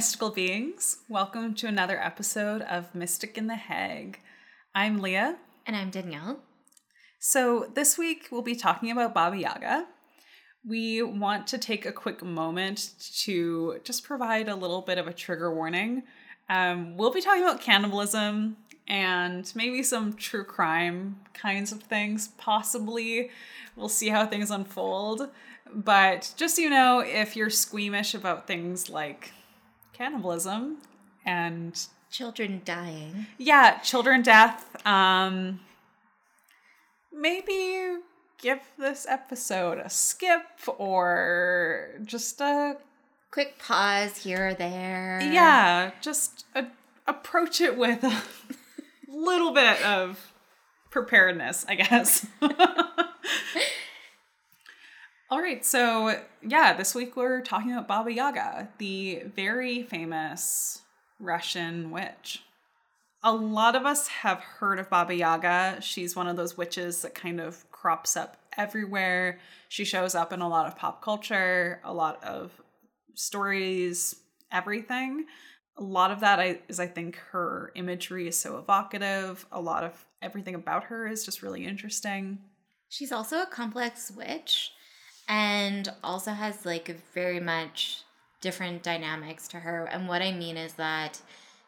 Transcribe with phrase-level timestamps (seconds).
[0.00, 0.96] Mystical beings.
[1.10, 4.18] Welcome to another episode of Mystic in the Hague.
[4.74, 5.36] I'm Leah.
[5.66, 6.40] And I'm Danielle.
[7.18, 9.84] So, this week we'll be talking about Baba Yaga.
[10.66, 12.94] We want to take a quick moment
[13.24, 16.04] to just provide a little bit of a trigger warning.
[16.48, 18.56] Um, we'll be talking about cannibalism
[18.88, 23.28] and maybe some true crime kinds of things, possibly.
[23.76, 25.28] We'll see how things unfold.
[25.70, 29.32] But just so you know, if you're squeamish about things like
[30.00, 30.78] cannibalism
[31.26, 35.60] and children dying, yeah, children death, um,
[37.12, 37.98] maybe
[38.40, 40.40] give this episode a skip
[40.78, 42.78] or just a
[43.30, 45.20] quick pause here or there.
[45.22, 46.68] Yeah, just a,
[47.06, 48.22] approach it with a
[49.06, 50.32] little bit of
[50.90, 52.26] preparedness, I guess.
[55.32, 60.82] All right, so yeah, this week we're talking about Baba Yaga, the very famous
[61.20, 62.42] Russian witch.
[63.22, 65.78] A lot of us have heard of Baba Yaga.
[65.82, 69.38] She's one of those witches that kind of crops up everywhere.
[69.68, 72.50] She shows up in a lot of pop culture, a lot of
[73.14, 74.16] stories,
[74.50, 75.26] everything.
[75.76, 79.46] A lot of that is, I think, her imagery is so evocative.
[79.52, 82.38] A lot of everything about her is just really interesting.
[82.88, 84.72] She's also a complex witch
[85.30, 88.02] and also has like very much
[88.40, 89.84] different dynamics to her.
[89.84, 91.20] And what I mean is that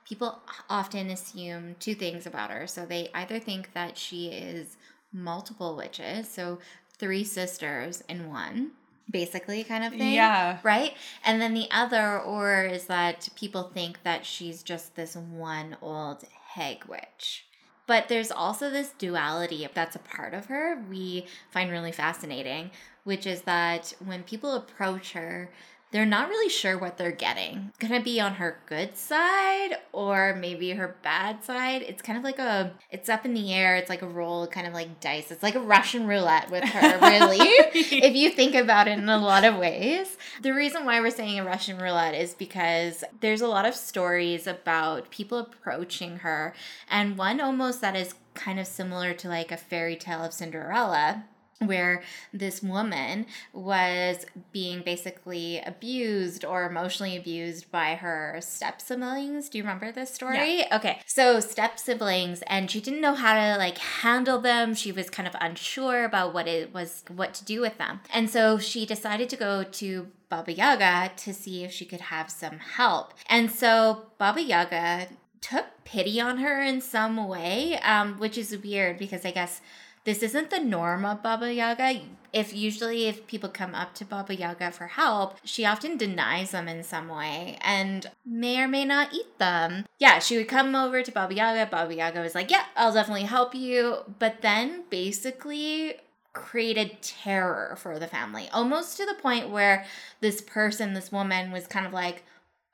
[0.05, 2.67] people often assume two things about her.
[2.67, 4.77] So they either think that she is
[5.13, 6.59] multiple witches, so
[6.99, 8.73] three sisters in one,
[9.09, 10.15] basically, kind of thing.
[10.15, 10.59] Yeah.
[10.65, 10.95] Right?
[11.25, 16.25] And then the other, or is that people think that she's just this one old
[16.55, 17.47] hag witch.
[17.93, 22.70] But there's also this duality that's a part of her we find really fascinating,
[23.05, 25.51] which is that when people approach her,
[25.92, 27.70] they're not really sure what they're getting.
[27.79, 31.83] Gonna be on her good side or maybe her bad side.
[31.83, 33.77] It's kind of like a, it's up in the air.
[33.77, 35.30] It's like a roll, kind of like dice.
[35.30, 39.19] It's like a Russian roulette with her, really, if you think about it in a
[39.19, 40.17] lot of ways.
[40.41, 44.47] The reason why we're saying a Russian roulette is because there's a lot of stories
[44.47, 46.55] about people approaching her,
[46.91, 51.24] and one almost that is kind of similar to like a fairy tale of Cinderella
[51.67, 52.02] where
[52.33, 59.48] this woman was being basically abused or emotionally abused by her step siblings.
[59.48, 60.61] Do you remember this story?
[60.61, 60.77] Yeah.
[60.77, 61.00] Okay.
[61.06, 64.74] So step siblings and she didn't know how to like handle them.
[64.74, 68.00] She was kind of unsure about what it was what to do with them.
[68.12, 72.30] And so she decided to go to Baba Yaga to see if she could have
[72.30, 73.12] some help.
[73.27, 75.08] And so Baba Yaga
[75.42, 79.61] took pity on her in some way, um, which is weird because I guess
[80.05, 82.01] this isn't the norm of Baba Yaga.
[82.33, 86.67] If usually if people come up to Baba Yaga for help, she often denies them
[86.67, 89.85] in some way and may or may not eat them.
[89.98, 91.70] Yeah, she would come over to Baba Yaga.
[91.70, 95.96] Baba Yaga was like, "Yeah, I'll definitely help you," but then basically
[96.33, 99.85] created terror for the family, almost to the point where
[100.20, 102.24] this person, this woman, was kind of like,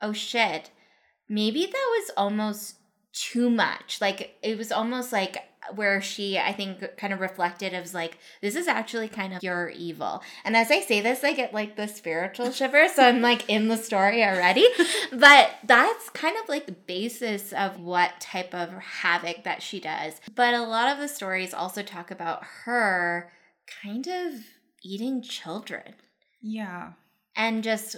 [0.01, 0.71] "Oh shit."
[1.29, 2.78] Maybe that was almost
[3.19, 4.01] too much.
[4.01, 5.39] Like it was almost like
[5.75, 9.69] where she i think kind of reflected as like this is actually kind of pure
[9.69, 10.23] evil.
[10.45, 13.69] And as i say this i get like the spiritual shiver so i'm like in
[13.69, 14.67] the story already.
[15.11, 20.21] But that's kind of like the basis of what type of havoc that she does.
[20.35, 23.31] But a lot of the stories also talk about her
[23.83, 24.35] kind of
[24.83, 25.95] eating children.
[26.41, 26.93] Yeah.
[27.37, 27.97] And just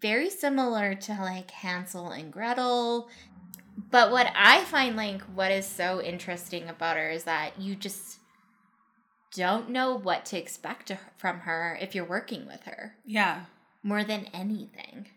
[0.00, 3.08] very similar to like hansel and gretel
[3.90, 8.18] but what I find like what is so interesting about her is that you just
[9.34, 12.94] don't know what to expect from her if you're working with her.
[13.04, 13.44] Yeah.
[13.82, 15.08] More than anything.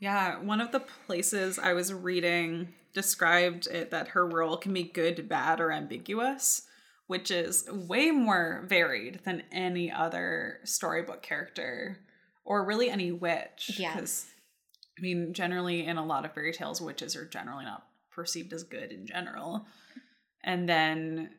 [0.00, 4.82] Yeah, one of the places I was reading described it that her role can be
[4.82, 6.62] good, bad, or ambiguous,
[7.06, 11.98] which is way more varied than any other storybook character
[12.44, 13.72] or really any witch.
[13.76, 14.26] Because,
[14.98, 18.62] I mean, generally in a lot of fairy tales, witches are generally not perceived as
[18.62, 19.66] good in general.
[20.42, 21.30] And then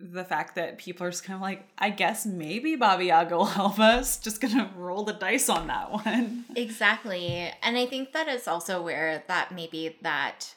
[0.00, 3.44] the fact that people are just kind of like, I guess maybe Baba Yaga will
[3.44, 4.18] help us.
[4.18, 6.44] Just gonna roll the dice on that one.
[6.56, 7.52] Exactly.
[7.62, 10.54] And I think that is also where that maybe that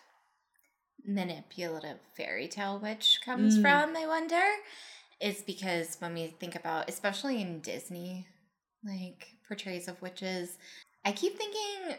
[1.06, 3.62] manipulative fairy tale witch comes mm.
[3.62, 4.42] from, I wonder.
[5.20, 8.28] Is because when we think about, especially in Disney,
[8.84, 10.58] like portrays of witches,
[11.06, 11.98] I keep thinking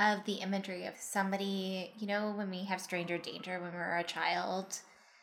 [0.00, 3.98] of the imagery of somebody, you know, when we have stranger danger when we were
[3.98, 4.78] a child.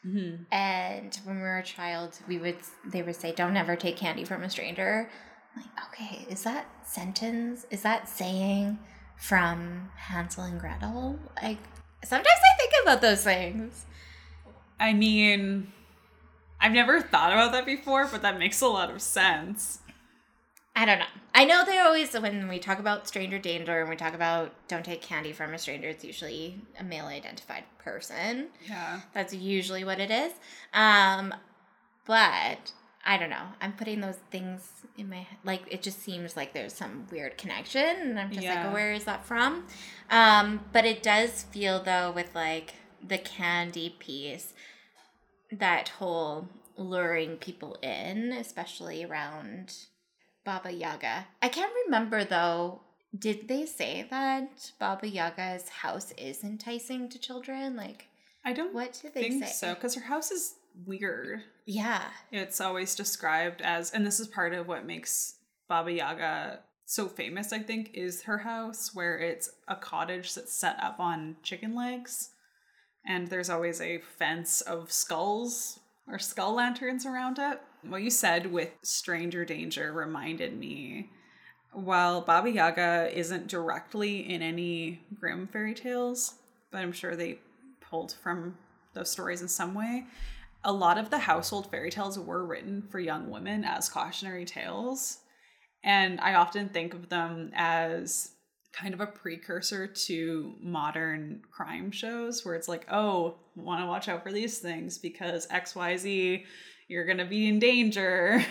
[0.06, 0.44] Mm-hmm.
[0.51, 4.24] And when we were a child, we would they would say, "Don't ever take candy
[4.24, 5.09] from a stranger."
[5.56, 7.65] I'm like, okay, is that sentence?
[7.71, 8.77] Is that saying
[9.18, 11.19] from Hansel and Gretel.
[11.41, 11.57] Like
[12.03, 13.85] sometimes I think about those things.
[14.79, 15.71] I mean,
[16.62, 19.79] I've never thought about that before, but that makes a lot of sense.
[20.77, 21.06] I don't know.
[21.33, 24.85] I know they always when we talk about stranger danger and we talk about don't
[24.85, 28.50] take candy from a stranger, it's usually a male identified person.
[28.68, 29.01] Yeah.
[29.12, 30.33] That's usually what it is.
[30.75, 31.33] Um,
[32.06, 33.47] but I don't know.
[33.59, 34.69] I'm putting those things
[35.00, 35.39] in my head.
[35.44, 38.65] Like it just seems like there's some weird connection, and I'm just Yeah.
[38.65, 39.65] like, where is that from?
[40.12, 42.75] Um, but it does feel though with like
[43.06, 44.53] the candy piece,
[45.51, 49.74] that whole luring people in, especially around
[50.48, 51.28] Baba Yaga.
[51.42, 52.80] I can't remember though.
[53.20, 57.76] Did they say that Baba Yaga's house is enticing to children?
[57.76, 58.06] Like,
[58.46, 59.52] I don't what did they think say?
[59.52, 60.56] so because her house is
[60.86, 61.42] weird.
[61.66, 62.02] Yeah.
[62.32, 65.36] It's always described as, and this is part of what makes
[65.68, 70.78] Baba Yaga so famous, I think, is her house, where it's a cottage that's set
[70.82, 72.30] up on chicken legs.
[73.06, 77.62] And there's always a fence of skulls or skull lanterns around it.
[77.83, 81.09] What you said with stranger danger reminded me
[81.74, 86.36] while Baba Yaga isn't directly in any Grimm fairy tales,
[86.71, 87.39] but I'm sure they
[87.80, 88.57] pulled from
[88.94, 90.06] those stories in some way,
[90.63, 95.19] a lot of the household fairy tales were written for young women as cautionary tales.
[95.83, 98.31] And I often think of them as
[98.79, 104.07] kind of a precursor to modern crime shows where it's like, oh, want to watch
[104.07, 106.44] out for these things because XYZ,
[106.88, 108.44] you're going to be in danger.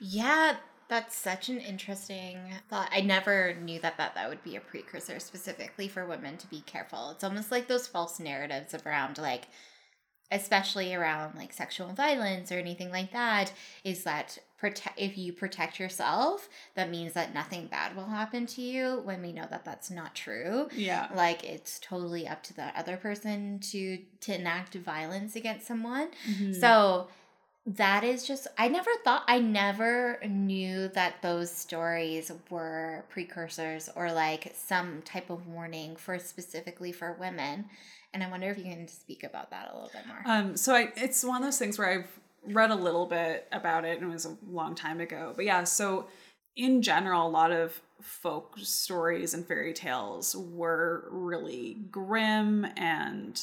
[0.00, 0.56] Yeah,
[0.88, 2.38] that's such an interesting
[2.68, 2.88] thought.
[2.90, 6.62] I never knew that, that that would be a precursor specifically for women to be
[6.62, 7.10] careful.
[7.10, 9.46] It's almost like those false narratives around like
[10.32, 13.52] especially around like sexual violence or anything like that
[13.84, 18.60] is that protect if you protect yourself that means that nothing bad will happen to
[18.60, 21.08] you when we know that that's not true Yeah.
[21.14, 26.52] like it's totally up to the other person to to enact violence against someone Mm-hmm.
[26.52, 27.08] so
[27.66, 34.12] that is just I never thought I never knew that those stories were precursors or
[34.12, 37.66] like some type of warning for specifically for women.
[38.14, 40.22] And I wonder if you can speak about that a little bit more.
[40.24, 43.84] Um, so I, it's one of those things where I've read a little bit about
[43.84, 45.32] it, and it was a long time ago.
[45.34, 46.06] But yeah, so
[46.56, 53.40] in general, a lot of folk stories and fairy tales were really grim and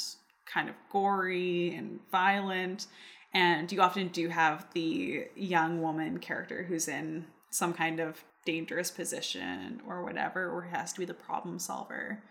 [0.51, 2.87] kind of gory and violent.
[3.33, 8.89] And you often do have the young woman character who's in some kind of dangerous
[8.89, 12.23] position or whatever, or has to be the problem solver.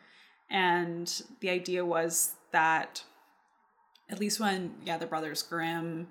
[0.51, 3.05] And the idea was that
[4.09, 6.07] at least when yeah the brothers grimm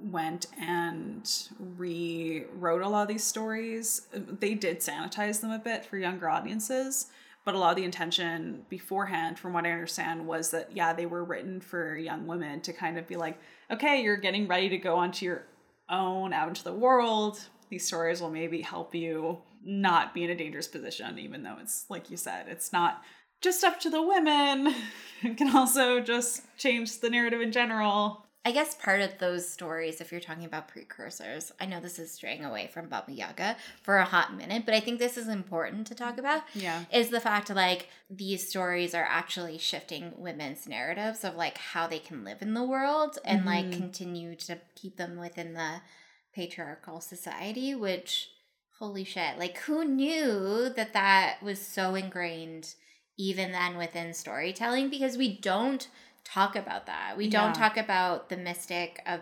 [0.00, 4.02] went and rewrote a lot of these stories
[4.40, 7.06] they did sanitize them a bit for younger audiences
[7.44, 11.06] but a lot of the intention beforehand from what i understand was that yeah they
[11.06, 13.38] were written for young women to kind of be like
[13.70, 15.44] okay you're getting ready to go onto your
[15.88, 17.40] own out into the world
[17.70, 21.86] these stories will maybe help you not be in a dangerous position even though it's
[21.88, 23.02] like you said it's not
[23.40, 24.74] just up to the women.
[25.20, 28.27] It can also just change the narrative in general.
[28.44, 32.10] I guess part of those stories, if you're talking about precursors, I know this is
[32.12, 35.86] straying away from Baba Yaga for a hot minute, but I think this is important
[35.88, 36.42] to talk about.
[36.54, 36.84] Yeah.
[36.90, 41.98] is the fact like these stories are actually shifting women's narratives of like how they
[41.98, 43.72] can live in the world and like Mhm.
[43.76, 45.82] continue to keep them within the
[46.32, 48.30] patriarchal society which
[48.78, 52.74] holy shit like who knew that that was so ingrained
[53.16, 55.88] even then within storytelling because we don't
[56.32, 57.16] talk about that.
[57.16, 57.68] We don't Yeah.
[57.68, 59.20] talk about the mystic of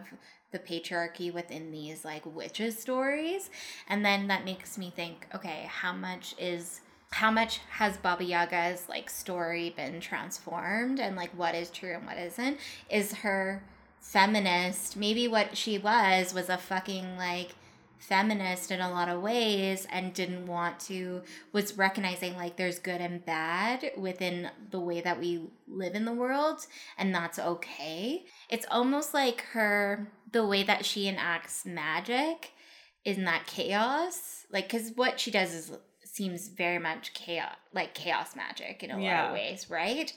[0.53, 3.51] the patriarchy within these like witches stories.
[3.89, 6.81] And then that makes me think okay how much is
[7.13, 10.99] how much has baba yaga's like story been transformed?
[11.01, 12.59] And like what is true and what isn't?
[12.91, 13.63] Is her
[14.01, 17.55] feminist maybe what she was was a fucking like
[17.99, 21.23] feminist in a lot of ways and didn't want to
[21.53, 26.13] was recognizing like there's good and bad within the way that we live in the
[26.13, 26.67] world
[26.99, 28.25] and that's okay.
[28.49, 32.53] It's almost like her the way that she enacts magic
[33.05, 34.47] is that chaos.
[34.53, 35.73] Like because what she does is
[36.05, 40.13] seems very much chaos like chaos magic in a lot of ways right?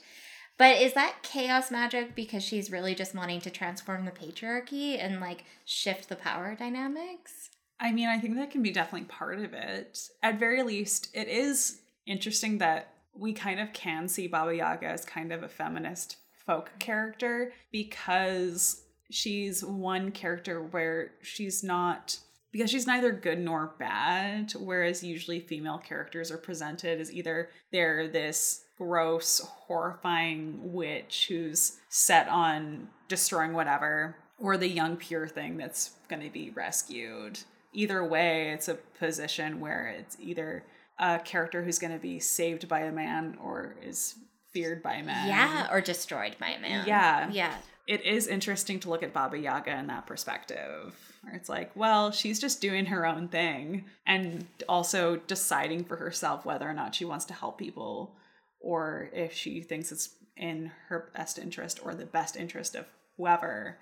[0.58, 5.18] But is that chaos magic because she's really just wanting to transform the patriarchy and
[5.18, 7.48] like shift the power dynamics
[7.80, 9.98] I mean, I think that can be definitely part of it.
[10.22, 15.04] At very least, it is interesting that we kind of can see Baba Yaga as
[15.04, 22.18] kind of a feminist folk character because she's one character where she's not
[22.52, 28.08] because she's neither good nor bad, whereas usually female characters are presented as either they're
[28.08, 35.90] this gross, horrifying witch who's set on destroying whatever, or the young pure thing that's
[36.08, 37.38] going to be rescued.
[37.72, 40.64] Either way, it's a position where it's either
[40.98, 44.16] a character who's going to be saved by a man or is
[44.52, 45.28] feared by men.
[45.28, 46.86] Yeah, or destroyed by a man.
[46.86, 47.30] Yeah.
[47.30, 47.54] Yeah.
[47.86, 50.94] It is interesting to look at Baba Yaga in that perspective.
[51.22, 56.44] Where it's like, well, she's just doing her own thing and also deciding for herself
[56.44, 58.14] whether or not she wants to help people
[58.60, 62.86] or if she thinks it's in her best interest or the best interest of
[63.16, 63.78] whoever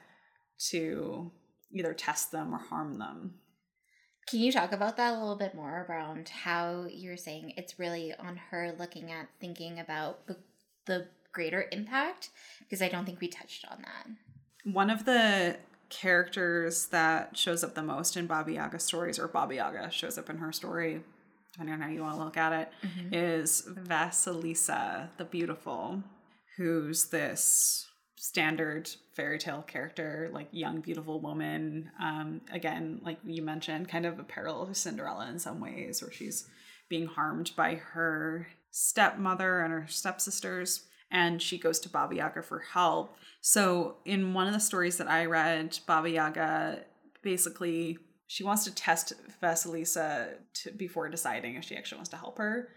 [0.70, 1.30] to
[1.72, 3.34] either test them or harm them.
[4.30, 8.14] Can you talk about that a little bit more around how you're saying it's really
[8.14, 10.36] on her looking at thinking about the,
[10.86, 12.30] the greater impact?
[12.60, 14.06] Because I don't think we touched on that.
[14.70, 15.56] One of the
[15.88, 20.28] characters that shows up the most in Baba Yaga stories, or Baba Yaga shows up
[20.28, 21.00] in her story,
[21.52, 23.14] depending on how you want to look at it, mm-hmm.
[23.14, 26.02] is Vasilisa the Beautiful,
[26.58, 27.87] who's this
[28.18, 31.90] standard fairy tale character, like young, beautiful woman.
[32.00, 36.12] Um, again, like you mentioned, kind of a parallel to Cinderella in some ways, where
[36.12, 36.48] she's
[36.88, 42.58] being harmed by her stepmother and her stepsisters, and she goes to Baba Yaga for
[42.58, 43.16] help.
[43.40, 46.84] So, in one of the stories that I read, Baba Yaga
[47.22, 47.98] basically
[48.28, 52.68] she wants to test Vasilisa to, before deciding if she actually wants to help her.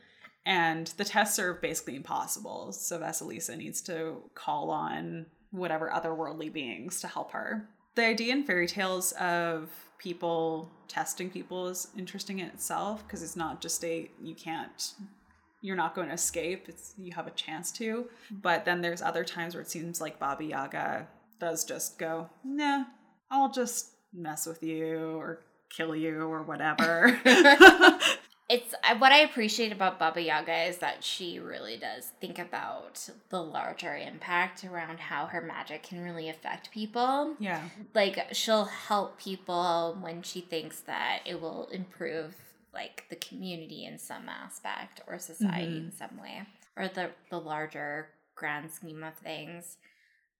[0.45, 2.73] And the tests are basically impossible.
[2.73, 7.69] So Vasilisa needs to call on whatever otherworldly beings to help her.
[7.95, 9.69] The idea in fairy tales of
[10.01, 14.93] people testing people is interesting in itself because it's not just a you can't
[15.61, 19.23] you're not going to escape it's you have a chance to but then there's other
[19.23, 21.07] times where it seems like baba yaga
[21.39, 22.83] does just go nah
[23.29, 27.15] i'll just mess with you or kill you or whatever
[28.51, 33.41] It's what I appreciate about Baba Yaga is that she really does think about the
[33.41, 37.33] larger impact around how her magic can really affect people.
[37.39, 37.63] yeah
[37.95, 42.35] Like she'll help people when she thinks that it will improve
[42.73, 45.97] like the community in some aspect or society in mm-hmm.
[45.97, 46.41] some way
[46.75, 49.77] or the the larger grand scheme of things.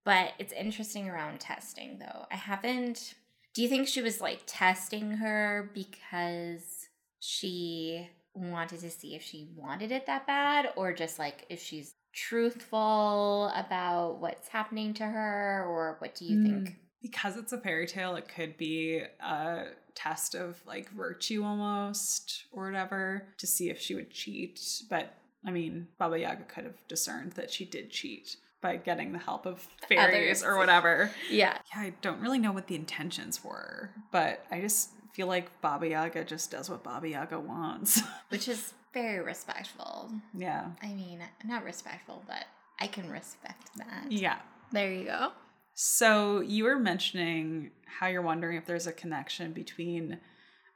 [0.04, 2.26] But it's interesting around testing though.
[2.30, 3.14] I haven't
[3.54, 6.81] do you think she was like testing her because
[7.22, 11.94] she wanted to see if she wanted it that bad or just like if she's
[12.14, 16.44] truthful about what's happening to her or what do you mm.
[16.44, 16.76] think?
[17.02, 22.66] because it's a fairy tale it could be a test of like virtue almost or
[22.66, 25.14] whatever to see if she would cheat but
[25.46, 29.46] i mean baba yaga could have discerned that she did cheat by getting the help
[29.46, 30.44] of fairies Others.
[30.44, 31.58] or whatever Yeah.
[31.74, 35.88] yeah i don't really know what the intentions were but i just feel like baba
[35.88, 40.12] yaga just does what baba yaga wants Which is very respectful.
[40.34, 42.46] yeah I mean, not respectful, but
[42.80, 44.06] I can respect that.
[44.12, 44.40] yeah
[44.72, 45.32] There you go.
[45.74, 50.20] So you were mentioning how you're wondering if there's a connection between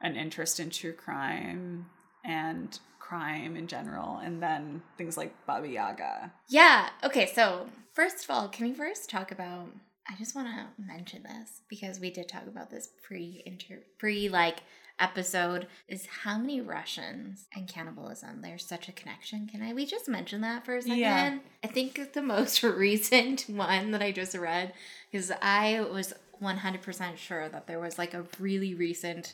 [0.01, 1.87] an interest in true crime
[2.23, 6.31] and crime in general, and then things like Baba Yaga.
[6.49, 6.89] Yeah.
[7.03, 7.27] Okay.
[7.27, 9.67] So, first of all, can we first talk about?
[10.07, 14.29] I just want to mention this because we did talk about this pre inter pre
[14.29, 14.59] like
[14.99, 19.47] episode is how many Russians and cannibalism there's such a connection.
[19.47, 20.97] Can I we just mention that for a second?
[20.99, 21.37] Yeah.
[21.63, 24.73] I think the most recent one that I just read
[25.11, 29.33] because I was 100% sure that there was like a really recent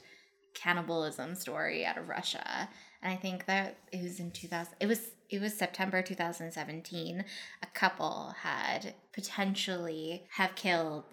[0.53, 2.69] cannibalism story out of Russia.
[3.03, 7.23] And I think that it was in 2000 it was it was September 2017.
[7.63, 11.05] A couple had potentially have killed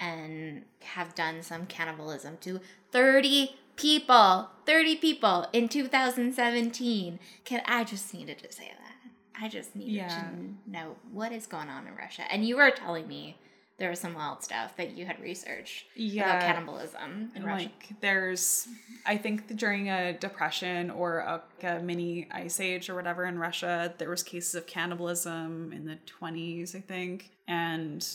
[0.00, 2.60] and have done some cannibalism to
[2.92, 4.48] 30 people.
[4.66, 7.18] 30 people in 2017.
[7.44, 9.42] Can I just needed to say that.
[9.42, 10.08] I just needed Yeah.
[10.08, 12.22] to know what is going on in Russia.
[12.30, 13.38] And you were telling me
[13.80, 17.64] there was some wild stuff that you had researched about cannibalism in Russia.
[17.64, 18.68] like there's
[19.06, 23.94] I think during a depression or a, a mini ice age or whatever in Russia,
[23.96, 27.30] there was cases of cannibalism in the 20s, I think.
[27.48, 28.06] And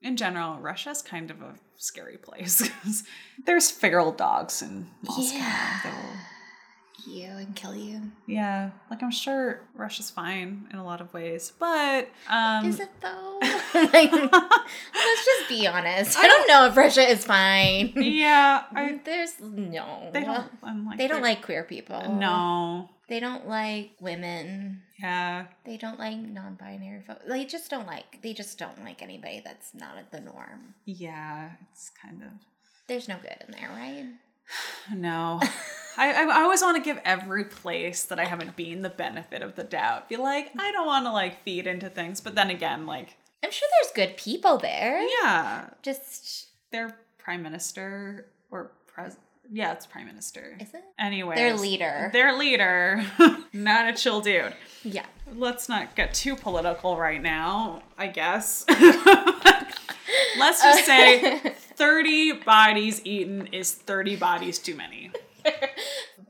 [0.00, 2.70] in general, Russia's kind of a scary place
[3.44, 5.36] there's feral dogs in Moscow.
[5.36, 6.16] Yeah.
[7.06, 8.00] You and kill you.
[8.26, 12.90] yeah, like I'm sure Russia's fine in a lot of ways, but um Is it
[13.00, 13.38] though?
[13.40, 16.18] like, let's just be honest.
[16.18, 17.92] I don't know if Russia is fine.
[17.96, 20.10] yeah, I There's no.
[20.12, 22.14] they don't I'm like They don't like queer people.
[22.14, 22.88] No.
[23.08, 24.82] They don't like women.
[24.98, 25.46] Yeah.
[25.66, 27.24] They don't like non-binary folks.
[27.28, 28.22] They just don't like.
[28.22, 30.74] They just don't like anybody that's not at the norm.
[30.86, 32.30] Yeah, it's kind of
[32.86, 34.06] There's no good in there, right?
[34.96, 35.40] No.
[35.96, 39.54] I, I always want to give every place that I haven't been the benefit of
[39.56, 40.08] the doubt.
[40.08, 43.50] Be like, I don't want to like feed into things, but then again, like, I'm
[43.50, 45.00] sure there's good people there.
[45.22, 49.16] yeah, Just their prime minister or pres.
[49.50, 50.56] Yeah, it's prime minister.
[50.60, 50.84] is it?
[50.98, 52.08] Anyway, Their leader.
[52.12, 53.04] Their leader,
[53.52, 54.54] not a chill dude.
[54.82, 55.04] Yeah.
[55.34, 57.82] Let's not get too political right now.
[57.98, 58.64] I guess.
[60.38, 61.38] Let's just say
[61.76, 65.10] 30 bodies eaten is 30 bodies too many.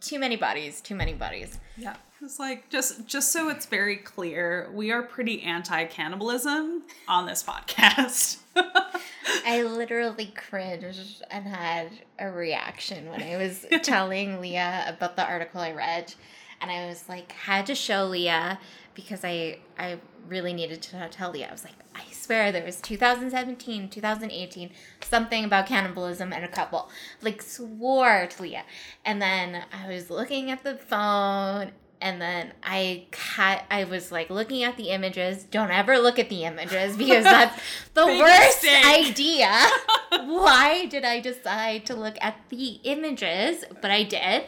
[0.00, 0.80] Too many bodies.
[0.80, 1.58] Too many bodies.
[1.76, 1.96] Yeah.
[2.20, 8.38] It's like just just so it's very clear, we are pretty anti-cannibalism on this podcast.
[9.44, 15.60] I literally cringed and had a reaction when I was telling Leah about the article
[15.60, 16.14] I read.
[16.60, 18.60] And I was like, had to show Leah
[18.94, 21.48] because I I really needed to tell Leah.
[21.48, 24.70] I was like, I swear there was 2017, 2018,
[25.02, 26.88] something about cannibalism and a couple.
[27.20, 28.64] Like swore to Leah.
[29.04, 34.30] And then I was looking at the phone and then I cut I was like
[34.30, 35.44] looking at the images.
[35.44, 37.60] Don't ever look at the images because that's
[37.92, 39.68] the worst idea.
[40.10, 43.62] Why did I decide to look at the images?
[43.82, 44.44] But I did.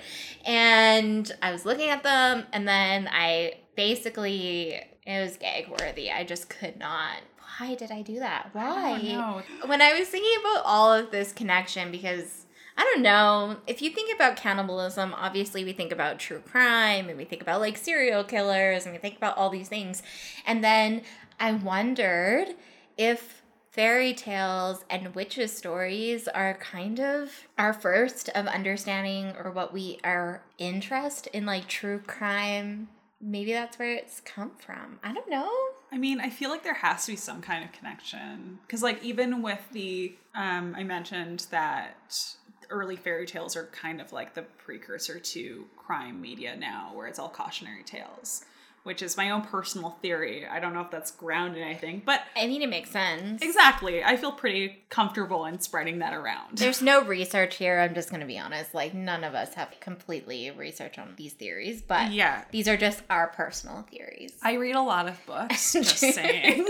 [0.46, 6.10] And I was looking at them and then I basically it was gag worthy.
[6.10, 7.18] I just could not.
[7.58, 8.50] Why did I do that?
[8.52, 8.98] Why?
[9.16, 12.46] I when I was thinking about all of this connection, because
[12.76, 17.16] I don't know, if you think about cannibalism, obviously we think about true crime and
[17.16, 20.02] we think about like serial killers and we think about all these things.
[20.44, 21.02] And then
[21.38, 22.48] I wondered
[22.96, 29.72] if fairy tales and witches stories are kind of our first of understanding or what
[29.72, 32.86] we are interest in like true crime
[33.20, 35.50] maybe that's where it's come from i don't know
[35.94, 38.58] I mean, I feel like there has to be some kind of connection.
[38.66, 42.34] Because, like, even with the, um, I mentioned that
[42.68, 47.20] early fairy tales are kind of like the precursor to crime media now, where it's
[47.20, 48.44] all cautionary tales,
[48.84, 50.46] which is my own personal theory.
[50.46, 54.04] I don't know if that's grounded in anything, but i mean it makes sense exactly,
[54.04, 56.58] I feel pretty comfortable in spreading that around.
[56.58, 57.80] There's no research here.
[57.80, 58.74] I'm just going to be honest.
[58.74, 63.02] Like, none of us have completely research on these theories, but yeah, these are just
[63.10, 64.32] our personal theories.
[64.42, 65.72] I read a lot of books.
[65.72, 66.66] Just saying,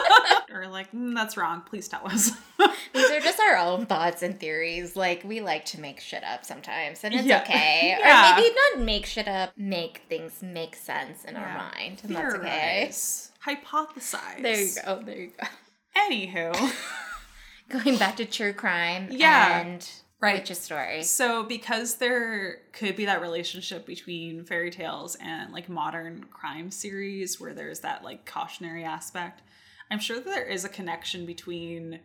[0.52, 1.62] or like mm, that's wrong.
[1.62, 2.30] Please tell us.
[2.92, 4.96] These are just our own thoughts and theories.
[4.96, 7.42] Like, we like to make shit up sometimes, and it's Yeah.
[7.42, 7.96] okay.
[7.98, 8.32] Yeah.
[8.32, 12.34] Or maybe not make shit up, make things make sense in our mind, and that's
[12.34, 12.90] okay.
[13.46, 14.42] Hypothesize.
[14.42, 15.02] There you go.
[15.04, 15.46] There you go.
[15.96, 16.72] Anywho,
[17.68, 19.60] Going back to true crime Yeah.
[19.60, 19.88] and
[20.20, 20.36] Right.
[20.38, 21.10] witches stories.
[21.10, 27.38] so because there could be that relationship between fairy tales and like modern crime series
[27.38, 29.42] where there's that like cautionary aspect,
[29.90, 32.00] I'm sure that there is a connection between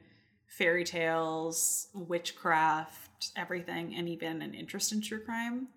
[0.50, 5.68] fairy tales, witchcraft, everything, and even an interest in true crime.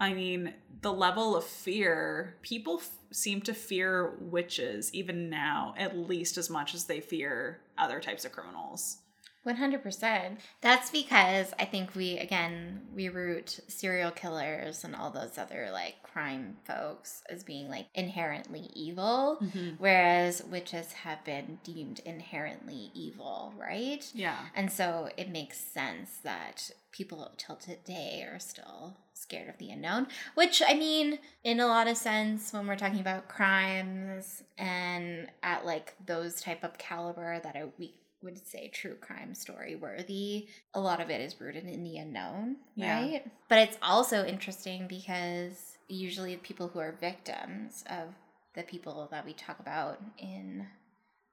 [0.00, 5.96] I mean, the level of fear, people f- seem to fear witches even now, at
[5.96, 8.98] least as much as they fear other types of criminals.
[9.46, 10.38] 100%.
[10.60, 16.02] That's because I think we, again, we root serial killers and all those other like
[16.02, 19.70] crime folks as being like inherently evil, mm-hmm.
[19.78, 24.10] whereas witches have been deemed inherently evil, right?
[24.14, 24.38] Yeah.
[24.54, 30.06] And so it makes sense that people till today are still scared of the unknown,
[30.34, 35.66] which I mean, in a lot of sense, when we're talking about crimes and at
[35.66, 37.94] like those type of caliber that are we
[38.26, 42.56] would say true crime story worthy, a lot of it is rooted in the unknown,
[42.74, 43.00] Yeah.
[43.00, 43.26] right?
[43.48, 48.08] But it's also interesting because usually the people who are victims of
[48.54, 50.66] the people that we talk about in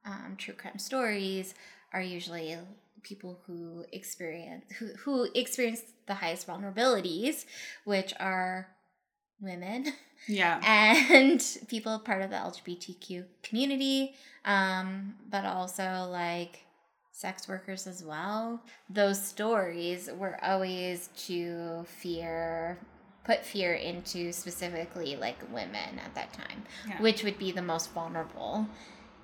[0.05, 1.53] um, true crime stories
[1.91, 2.57] are usually
[3.01, 7.45] people who experience who, who experience the highest vulnerabilities
[7.85, 8.67] which are
[9.41, 9.87] women
[10.27, 10.59] Yeah.
[10.65, 14.13] and people part of the lgbtq community
[14.45, 16.59] um, but also like
[17.15, 22.77] sex workers as well those stories were always to fear
[23.23, 27.01] put fear into specifically like women at that time Yeah.
[27.01, 28.67] which would be the most vulnerable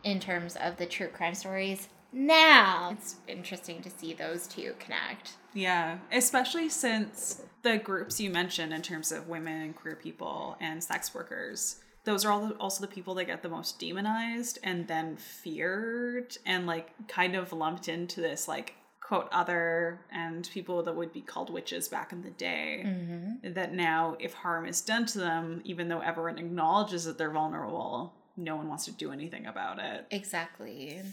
[0.04, 1.89] in terms of the true crime stories.
[2.13, 5.34] Now it's interesting to see those two connect.
[5.54, 10.82] Yeah, especially since the groups you mentioned in terms of women and queer people and
[10.82, 14.88] sex workers, those are all the, also the people that get the most demonized and
[14.88, 20.95] then feared and like kind of lumped into this like quote other and people that
[20.95, 22.84] would be called witches back in the day.
[22.84, 23.54] Mm-hmm.
[23.54, 28.15] That now, if harm is done to them, even though everyone acknowledges that they're vulnerable,
[28.36, 30.08] no one wants to do anything about it.
[30.10, 31.04] Exactly.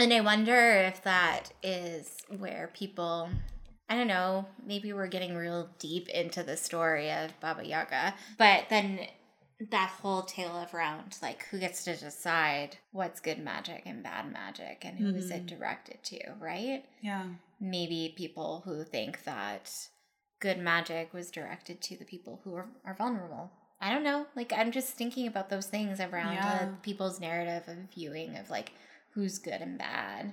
[0.00, 3.28] And I wonder if that is where people.
[3.88, 8.70] I don't know, maybe we're getting real deep into the story of Baba Yaga, but
[8.70, 9.00] then
[9.70, 14.32] that whole tale of round like who gets to decide what's good magic and bad
[14.32, 15.48] magic and who is it Mhm.
[15.58, 16.84] directed to, right?
[17.00, 17.26] Yeah.
[17.60, 19.88] Maybe people who think that
[20.40, 23.52] good magic was directed to the people who are, are vulnerable.
[23.80, 24.26] I don't know.
[24.34, 26.52] Like I'm just thinking about those things around Yeah.
[26.72, 28.72] uh, people's narrative of viewing of like
[29.10, 30.32] who's good and bad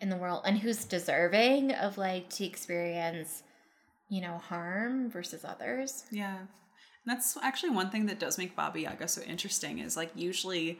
[0.00, 3.42] in the world and who's deserving of like to experience,
[4.10, 6.04] you know, harm versus others.
[6.10, 6.46] Yeah.
[7.08, 10.78] That's actually one thing that does make Baba Yaga so interesting is like usually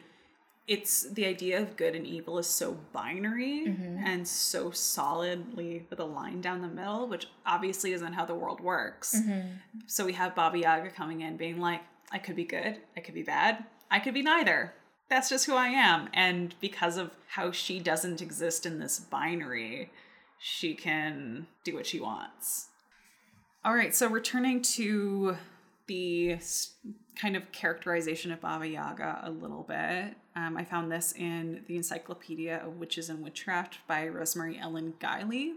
[0.66, 4.02] it's the idea of good and evil is so binary Mhm.
[4.04, 8.60] and so solidly with a line down the middle, which obviously isn't how the world
[8.60, 9.16] works.
[9.86, 11.80] So we have Baba Yaga coming in being like,
[12.12, 14.74] I could be good, I could be bad, I could be neither.
[15.08, 16.10] That's just who I am.
[16.12, 19.90] And because of how she doesn't exist in this binary,
[20.38, 22.68] she can do what she wants.
[23.64, 25.38] All right, so returning to
[25.88, 26.38] the
[27.16, 31.76] kind of characterization of Baba Yaga a little bit, um, I found this in the
[31.76, 35.54] Encyclopedia of Witches and Witchcraft by Rosemary Ellen Guiley.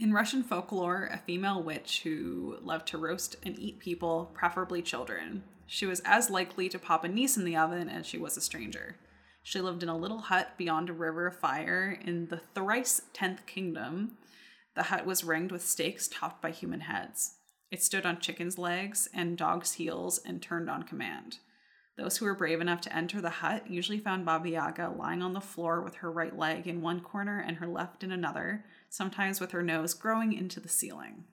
[0.00, 5.44] In Russian folklore, a female witch who loved to roast and eat people, preferably children.
[5.66, 8.40] She was as likely to pop a niece in the oven as she was a
[8.40, 8.96] stranger.
[9.42, 13.44] She lived in a little hut beyond a river of fire in the thrice tenth
[13.46, 14.18] kingdom.
[14.74, 17.37] The hut was ringed with stakes topped by human heads.
[17.70, 21.38] It stood on chickens' legs and dogs' heels and turned on command.
[21.96, 25.32] Those who were brave enough to enter the hut usually found Baba Yaga lying on
[25.32, 29.40] the floor with her right leg in one corner and her left in another, sometimes
[29.40, 31.24] with her nose growing into the ceiling.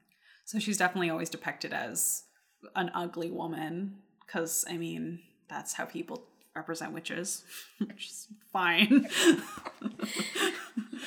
[0.43, 2.23] So she's definitely always depicted as
[2.75, 6.23] an ugly woman, because, I mean, that's how people
[6.55, 7.43] represent witches,
[7.79, 9.07] which is fine.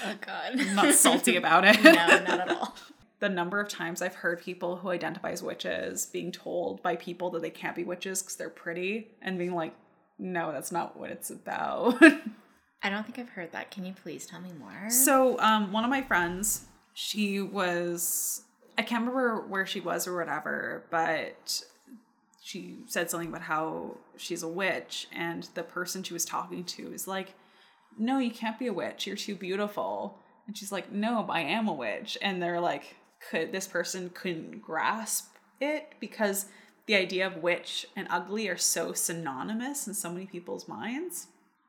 [0.04, 0.60] Oh god.
[0.60, 1.82] I'm not salty about it.
[1.82, 2.76] no, not at all.
[3.20, 7.30] the number of times I've heard people who identify as witches being told by people
[7.30, 9.74] that they can't be witches because they're pretty and being like,
[10.18, 12.00] no, that's not what it's about.
[12.82, 13.70] I don't think I've heard that.
[13.70, 14.90] Can you please tell me more?
[14.90, 18.42] so, um, one of my friends, she was,
[18.76, 21.62] I can't remember where she was or whatever, but
[22.42, 26.92] she said something about how she's a witch, and the person she was talking to
[26.92, 27.34] is like,
[27.98, 29.06] no, you can't be a witch.
[29.06, 30.18] You're too beautiful.
[30.46, 32.16] And she's like, no, I am a witch.
[32.22, 32.96] And they're like,
[33.30, 36.46] could this person couldn't grasp it because
[36.86, 41.26] the idea of witch and ugly are so synonymous in so many people's minds.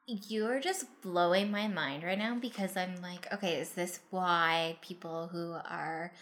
[0.07, 5.27] You're just blowing my mind right now because I'm like, okay, is this why people
[5.27, 6.13] who are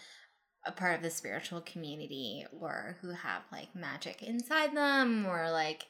[0.66, 5.86] a part of the spiritual community or who have like magic inside them or like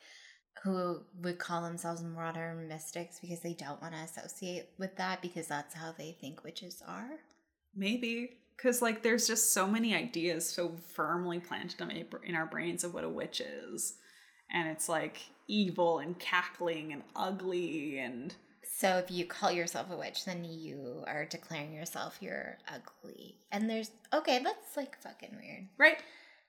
[0.62, 5.48] who would call themselves modern mystics because they don't want to associate with that because
[5.48, 7.10] that's how they think witches are?
[7.74, 12.84] Maybe because like there's just so many ideas so firmly planted in in our brains
[12.84, 13.94] of what a witch is,
[14.50, 18.34] and it's like evil and cackling and ugly and
[18.76, 23.36] So if you call yourself a witch, then you are declaring yourself you're ugly.
[23.50, 25.68] And there's okay, that's like fucking weird.
[25.78, 25.98] right.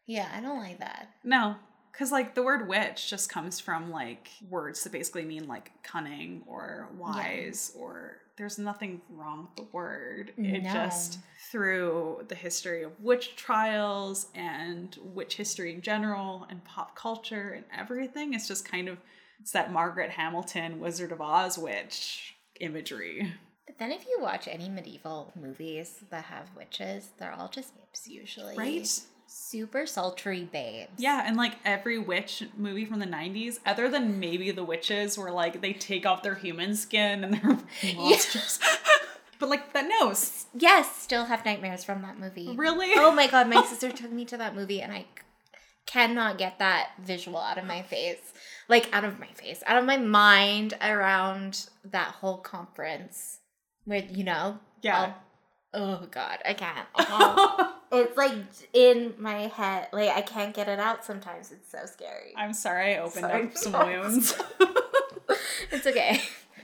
[0.05, 1.09] Yeah, I don't like that.
[1.23, 1.55] No,
[1.91, 6.43] because like the word witch just comes from like words that basically mean like cunning
[6.47, 10.31] or wise or there's nothing wrong with the word.
[10.37, 10.73] It No.
[10.73, 11.19] just
[11.51, 17.65] through the history of witch trials and witch history in general and pop culture and
[17.77, 18.97] everything, it's just kind of
[19.41, 23.33] it's that Margaret Hamilton Wizard of Oz witch imagery.
[23.67, 28.07] But then if you watch any medieval movies that have witches, they're all just babes
[28.07, 28.57] usually.
[28.57, 28.99] Right?
[29.31, 30.89] Super sultry babes.
[30.97, 35.31] Yeah, and like every witch movie from the 90s, other than maybe the witches where
[35.31, 37.59] like they take off their human skin and they're
[37.95, 38.57] monsters.
[39.39, 40.47] but like that nose.
[40.53, 42.53] Yes, still have nightmares from that movie.
[42.57, 42.89] Really?
[42.95, 45.05] Oh my god, my sister took me to that movie and I
[45.85, 48.33] cannot get that visual out of my face.
[48.67, 53.39] Like out of my face, out of my mind around that whole conference
[53.85, 55.13] with, you know, Yeah.
[55.73, 56.87] all- oh god, I can't.
[57.91, 58.33] It's like
[58.73, 59.87] in my head.
[59.91, 61.51] Like I can't get it out sometimes.
[61.51, 62.33] It's so scary.
[62.35, 63.43] I'm sorry I opened Sorry.
[63.43, 64.35] up some wounds.
[65.71, 66.21] it's okay.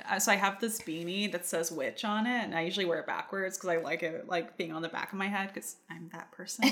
[0.07, 2.99] Uh, so I have this beanie that says witch on it, and I usually wear
[2.99, 5.77] it backwards because I like it like being on the back of my head because
[5.89, 6.63] I'm that person.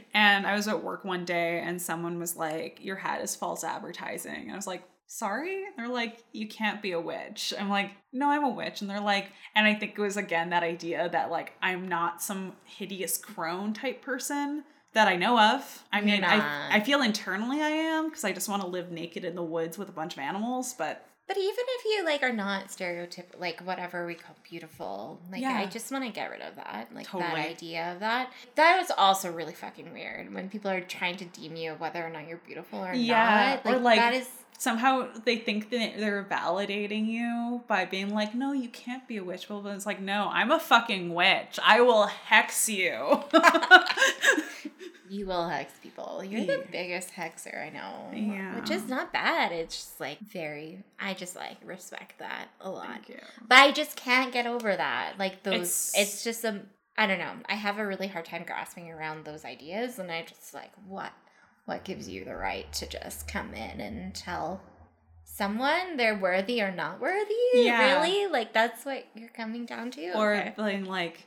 [0.14, 3.64] and I was at work one day, and someone was like, "Your hat is false
[3.64, 4.82] advertising," and I was like.
[5.12, 5.64] Sorry?
[5.76, 7.52] They're like, you can't be a witch.
[7.58, 8.80] I'm like, no, I'm a witch.
[8.80, 12.22] And they're like, and I think it was again that idea that like I'm not
[12.22, 14.62] some hideous crone type person.
[14.92, 15.84] that I know of.
[15.92, 16.76] I mean, I.
[16.76, 19.78] I feel internally I am because I just want to live naked in the woods
[19.78, 23.60] with a bunch of animals, but But even if you like are not stereotypical, like
[23.60, 25.52] whatever we call beautiful, like Yeah.
[25.58, 27.30] I just want to get rid of that, like Totally.
[27.30, 28.32] that idea of that.
[28.56, 32.10] That is also really fucking weird when people are trying to deem you whether or
[32.10, 33.72] not you're beautiful or Yeah, not.
[33.72, 38.34] or, Like, like, that is somehow they think that they're validating you by being like,
[38.34, 39.46] no, you can't be a witch.
[39.48, 41.60] But it's like, no, I'm a fucking witch.
[41.64, 43.22] I will hex you.
[45.10, 46.22] you will hex people.
[46.24, 46.56] You're Yeah.
[46.58, 48.10] the biggest hexer I know.
[48.14, 48.54] Yeah.
[48.54, 49.52] which is not bad.
[49.52, 50.84] It's just like very.
[50.98, 52.86] I just like respect that a lot.
[52.86, 53.18] Thank you.
[53.46, 55.14] But I just can't get over that.
[55.18, 56.62] Like those It's- it's, just a
[56.96, 57.32] I don't know.
[57.48, 61.12] I have a really hard time grasping around those ideas and I just like what
[61.64, 64.60] what gives you the right to just come in and tell
[65.24, 67.34] someone they're worthy or not worthy?
[67.54, 68.02] Yeah.
[68.02, 68.26] Really?
[68.26, 70.12] Like that's what you're coming down to?
[70.16, 70.54] Or Okay.
[70.56, 71.26] being like,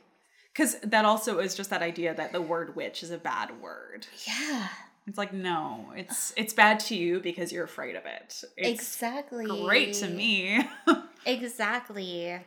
[0.54, 4.06] because that also is just that idea that the word witch is a bad word.
[4.26, 4.68] Yeah.
[5.06, 8.42] It's like, no, it's it's bad to you because you're afraid of it.
[8.56, 9.46] It's exactly.
[9.46, 10.66] great to me.
[11.26, 12.38] Exactly.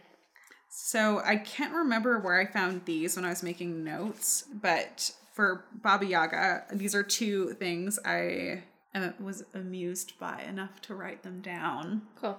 [0.69, 5.65] So I can't remember where I found these when I was making notes, but for
[5.73, 8.61] Baba Yaga, these are two things I
[8.93, 12.03] uh, was amused by enough to write them down.
[12.21, 12.37] Cool.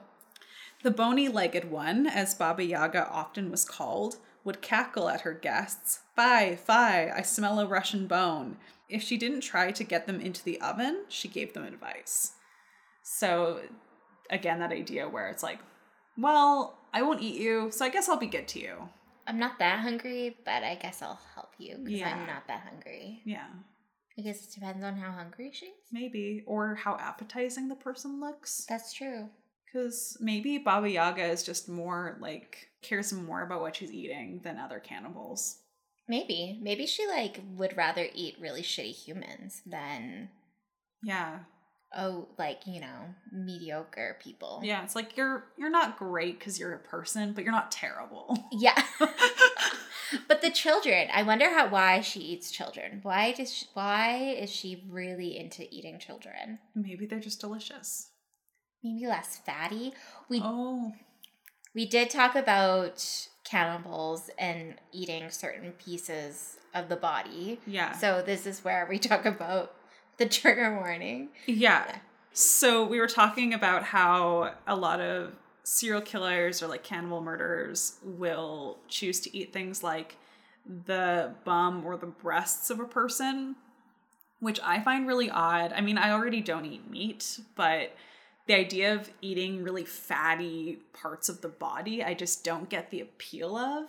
[0.84, 4.18] The bony legged one, as Baba Yaga often was called,
[4.48, 6.00] would cackle at her guests.
[6.16, 8.56] Fie, fie, I smell a Russian bone.
[8.88, 12.32] If she didn't try to get them into the oven, she gave them advice.
[13.02, 13.60] So,
[14.30, 15.58] again, that idea where it's like,
[16.16, 18.88] well, I won't eat you, so I guess I'll be good to you.
[19.26, 22.14] I'm not that hungry, but I guess I'll help you because Yeah.
[22.14, 23.20] I'm not that hungry.
[23.26, 23.46] Yeah,
[24.18, 25.72] I guess it depends on how hungry she is.
[25.92, 26.42] maybe.
[26.46, 28.64] Or how appetizing the person looks.
[28.68, 29.28] That's true.
[29.66, 34.58] Because maybe Baba Yaga is just more like, cares more about what she's eating than
[34.58, 35.58] other cannibals.
[36.08, 36.58] Maybe.
[36.62, 40.30] Maybe she like would rather eat really shitty humans than
[41.02, 41.40] Yeah.
[41.94, 44.60] oh like, you know, mediocre people.
[44.64, 48.38] Yeah, it's like you're you're not great because you're a person, but you're not terrible.
[48.52, 48.82] Yeah.
[50.28, 53.00] but the children, I wonder how why she eats children.
[53.02, 56.58] Why does she, why is she really into eating children?
[56.74, 58.10] Maybe they're just delicious.
[58.82, 59.92] Maybe less fatty.
[60.30, 60.92] We Oh,
[61.78, 67.60] We did talk about cannibals and eating certain pieces of the body.
[67.68, 67.92] yeah.
[67.92, 69.76] So this is where we talk about
[70.16, 71.28] the trigger warning.
[71.46, 71.98] yeah.
[72.32, 78.00] So we were talking about how a lot of serial killers or like cannibal murderers
[78.02, 80.16] will choose to eat things like
[80.86, 83.54] the bum or the breasts of a person,
[84.40, 85.72] which I find really odd.
[85.72, 87.92] I mean, I already don't eat meat, but
[88.48, 93.00] the idea of eating really fatty parts of the body, I just don't get the
[93.00, 93.84] appeal of.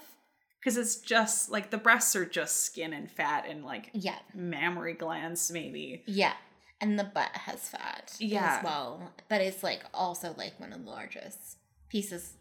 [0.59, 4.19] Because it's just like the breasts are just skin and fat and like Yeah.
[4.35, 6.03] mammary glands, maybe.
[6.05, 6.33] Yeah.
[6.81, 8.57] And the butt has fat Yeah.
[8.57, 9.13] as well.
[9.29, 12.33] But it's like also like one of the largest pieces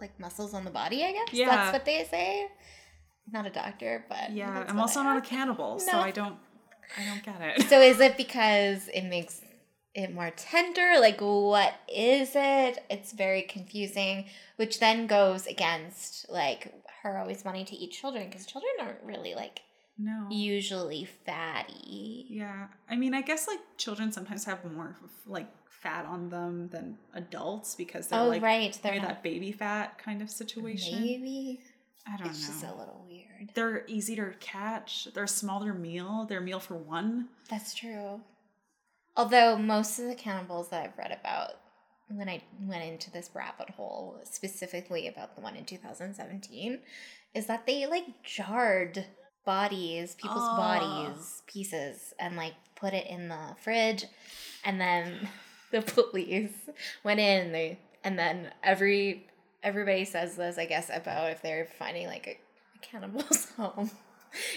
[0.00, 1.32] like muscles on the body, I guess.
[1.32, 1.46] Yeah.
[1.50, 2.48] That's what they say.
[3.32, 6.38] Not a doctor, but Yeah, I'm also not a cannibal, so I don't
[6.98, 7.68] I don't get it.
[7.68, 9.40] So is it because it makes
[9.94, 10.94] it more tender?
[11.00, 12.84] Like what is it?
[12.90, 14.26] It's very confusing,
[14.56, 19.34] which then goes against like her always wanting to eat children because children aren't really
[19.34, 19.60] like
[19.98, 20.26] no.
[20.30, 22.26] usually fatty.
[22.28, 22.66] Yeah.
[22.88, 27.74] I mean, I guess like children sometimes have more like fat on them than adults
[27.74, 31.00] because they're Oh like right, they're that baby fat kind of situation.
[31.00, 31.60] maybe.
[32.06, 32.30] I don't know.
[32.30, 33.50] It's just a little weird.
[33.54, 35.08] They're easy to catch.
[35.14, 36.26] They're a smaller meal.
[36.28, 37.28] They're a meal for one.
[37.48, 38.20] That's true.
[39.16, 41.52] Although most of the cannibals that I've read about
[42.08, 46.80] when I went into this rabbit hole, specifically about the one in 2017,
[47.34, 49.06] is that they like jarred
[49.44, 50.56] bodies, people's Oh.
[50.56, 54.04] bodies, pieces, and like put it in the fridge.
[54.64, 55.28] And then
[55.70, 56.52] the police
[57.02, 59.26] went in, they and then every
[59.62, 62.30] everybody says this, I guess, about if they're finding like a,
[62.76, 63.90] a cannibal's home.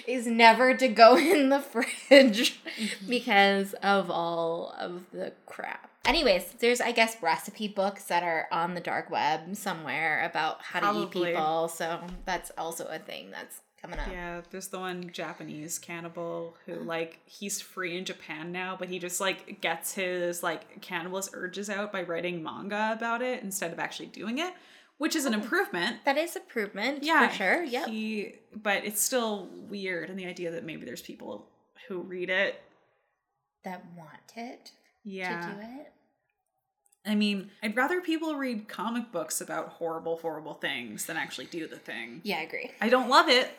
[0.08, 3.10] Is never to go in the fridge mm-hmm.
[3.10, 5.90] because of all of the crap.
[6.06, 10.80] Anyways, there's I guess recipe books that are on the dark web somewhere about how
[10.80, 11.68] to eat people.
[11.68, 14.08] So that's also a thing that's coming up.
[14.12, 16.84] Yeah, there's the one Japanese cannibal who uh-huh.
[16.84, 21.70] like he's free in Japan now, but he just like gets his like cannibalist urges
[21.70, 24.54] out by writing manga about it instead of actually doing it,
[24.98, 25.38] which is an oh.
[25.40, 25.98] improvement.
[26.06, 27.64] That is improvement Yeah, for sure.
[27.64, 31.48] Yeah, He, but it's still weird, and the idea that maybe there's people
[31.88, 32.62] who read it.
[33.64, 34.72] that wanted
[35.04, 35.94] Yeah, to do it.
[37.06, 41.66] I mean, I'd rather people read comic books about horrible, horrible things than actually do
[41.68, 42.20] the thing.
[42.24, 42.72] Yeah, I agree.
[42.82, 43.50] I don't love it,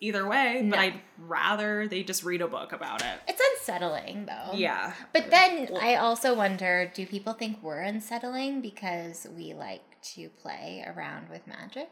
[0.00, 3.20] either way, but I'd rather they just read a book about it.
[3.26, 4.52] It's unsettling though.
[4.54, 4.92] Yeah.
[5.14, 10.28] But then Well- I also wonder do people think we're unsettling because we like to
[10.28, 11.90] play around with magic?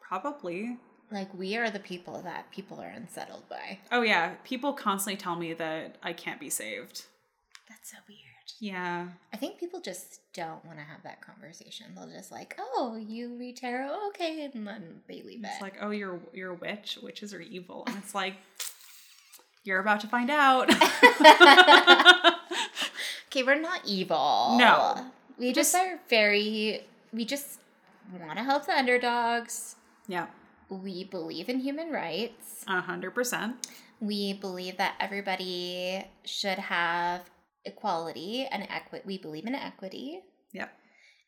[0.00, 0.78] Probably.
[1.10, 3.78] Like we are the people that people are unsettled by.
[3.90, 7.04] Oh yeah, people constantly tell me that I can't be saved.
[7.68, 8.20] That's so weird.
[8.60, 9.08] Yeah.
[9.32, 11.86] I think people just don't want to have that conversation.
[11.94, 14.08] They'll just like, oh, you read tarot?
[14.08, 16.98] Okay, and then they leave It's like, oh, you're you're a witch.
[17.02, 18.34] Witches are evil, and it's like,
[19.64, 20.70] you're about to find out.
[23.28, 24.56] okay, we're not evil.
[24.58, 25.06] No.
[25.38, 27.60] We just are very, we just
[28.18, 29.76] want to help the underdogs.
[30.08, 30.26] yeah,
[30.68, 32.64] We believe in human rights.
[32.68, 33.66] a hundred percent.
[34.00, 37.22] We believe that everybody should have
[37.64, 39.04] equality and equity.
[39.06, 40.20] We believe in equity.
[40.52, 40.68] Yeah.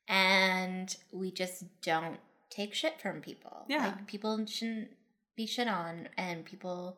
[0.08, 2.18] And we just don't
[2.50, 3.64] take shit from people.
[3.68, 3.86] Yeah.
[3.88, 4.88] Like people shouldn't
[5.36, 6.96] be shit on and people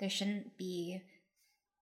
[0.00, 1.02] there shouldn't be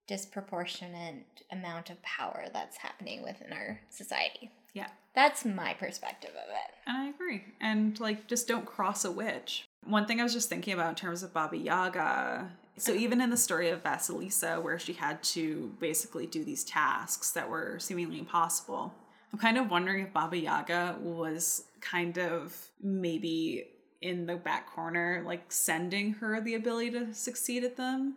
[0.07, 4.51] disproportionate amount of power that's happening within our society.
[4.74, 4.88] Yeah.
[5.14, 6.74] That's my perspective of it.
[6.87, 7.44] And I agree.
[7.61, 9.66] And like, just don't cross a witch.
[9.85, 12.50] One thing I was just thinking about in terms of Baba Yaga.
[12.76, 17.33] So even in the story of Vasilisa, where she had to basically do these tasks
[17.33, 18.94] that were seemingly impossible,
[19.33, 23.66] I'm kind of wondering if Baba Yaga was kind of maybe
[24.00, 28.16] in the back corner, like sending her the ability to succeed at them.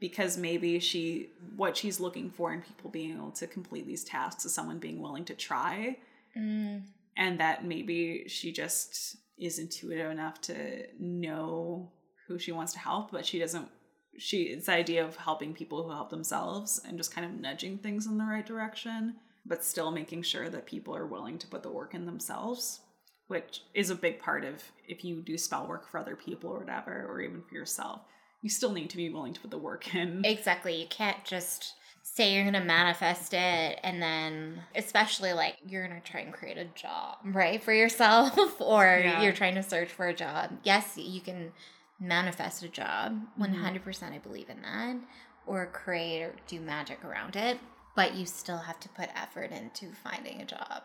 [0.00, 4.46] Because maybe she, what she's looking for in people being able to complete these tasks
[4.46, 5.98] is someone being willing to try.
[6.36, 6.82] Mm,
[7.16, 11.90] and that maybe she just is intuitive enough to know
[12.26, 13.68] who she wants to help but she doesn't
[14.18, 17.78] she it's the idea of helping people who help themselves and just kind of nudging
[17.78, 19.14] things in the right direction
[19.46, 22.80] but still making sure that people are willing to put the work in themselves
[23.28, 26.60] which is a big part of if you do spell work for other people or
[26.60, 28.02] whatever or even for yourself
[28.42, 30.74] you still need to be willing to put the work in Exactly.
[30.80, 36.00] You can't just say you're going to manifest it and then, especially like you're going
[36.00, 39.22] to try and create a job, right, for yourself, or Yeah.
[39.22, 40.50] you're trying to search for a job.
[40.64, 41.52] Yes, you can
[42.00, 43.20] manifest a job.
[43.38, 43.54] Mhm.
[43.84, 44.96] 100% I believe in that,
[45.46, 47.58] or create or do magic around it,
[47.94, 50.82] but you still have to put effort into finding a job.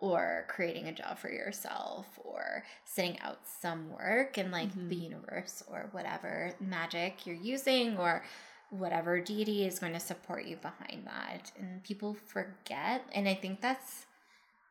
[0.00, 4.88] Or creating a job for yourself, or sitting out some work in like Mhm.
[4.88, 8.22] the universe, or whatever magic you're using, or
[8.70, 11.52] whatever deity is going to support you behind that.
[11.58, 13.02] And people forget.
[13.12, 14.05] And I think that's,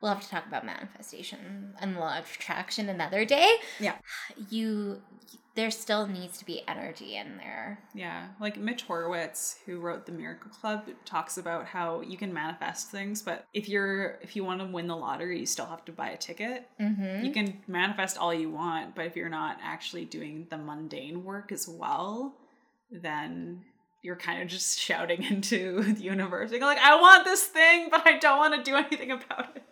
[0.06, 3.56] we'll have to talk about manifestation and law of attraction another day.
[3.80, 3.96] Yeah.
[4.52, 5.02] You,
[5.56, 7.80] there still needs to be energy in there.
[7.96, 12.92] Yeah, like Mitch Horowitz, who wrote The Miracle Club, talks about how you can manifest
[12.92, 15.92] things, but if you're if you want to win the lottery, you still have to
[15.92, 16.70] buy a ticket.
[16.80, 17.26] Mm-hmm.
[17.26, 21.52] You can manifest all you want, but if you're not actually doing the mundane work
[21.52, 22.36] as well,
[22.92, 23.64] then
[24.04, 28.20] you're kind of just shouting into the universe, like, "I want this thing, but I
[28.20, 29.64] don't want to do anything about it."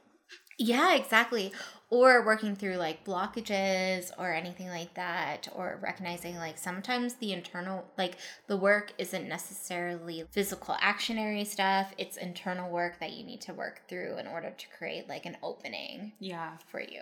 [0.58, 1.52] Yeah, exactly.
[1.90, 7.86] Or working through like blockages or anything like that, or recognizing like sometimes the internal,
[7.98, 8.16] like
[8.48, 13.82] the work isn't necessarily physical actionary stuff, it's internal work that you need to work
[13.88, 16.54] through in order to create like an opening Yeah.
[16.72, 17.02] for you.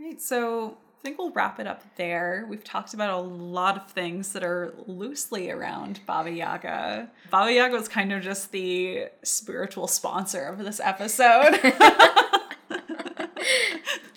[0.00, 0.20] Right.
[0.20, 2.46] So I think we'll wrap it up there.
[2.48, 7.10] We've talked about a lot of things that are loosely around Baba Yaga.
[7.30, 11.58] Baba Yaga was kind of just the spiritual sponsor of this episode.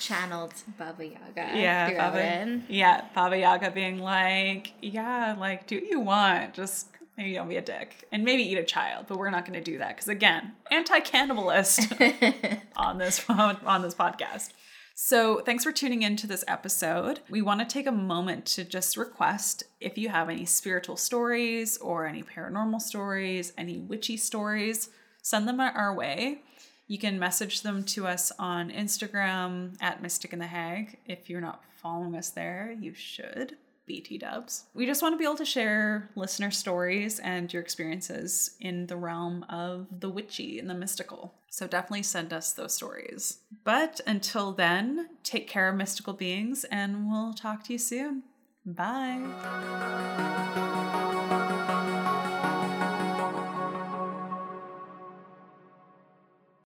[0.04, 1.58] Channeled Baba Yaga.
[1.58, 2.62] yeah, Baba, it.
[2.68, 6.88] yeah, Baba Yaga being like, yeah, like do what you want, just
[7.18, 9.64] maybe don't be a dick and maybe eat a child, but we're not going to
[9.64, 14.50] do that because again, anti-cannibalist on this on this podcast.
[14.94, 17.22] So, thanks for tuning in to this episode.
[17.30, 21.78] We want to take a moment to just request if you have any spiritual stories
[21.78, 24.90] or any paranormal stories, any witchy stories,
[25.22, 26.42] send them our way.
[26.88, 30.98] You can message them to us on Instagram at Mystic in the Hag.
[31.06, 33.58] If you're not following us there, you should.
[33.86, 34.66] BT dubs.
[34.74, 38.96] We just want to be able to share listener stories and your experiences in the
[38.96, 41.34] realm of the witchy and the mystical.
[41.50, 43.40] So definitely send us those stories.
[43.64, 48.24] But until then, take care of mystical beings and we'll talk to you soon.
[48.66, 49.20] Bye.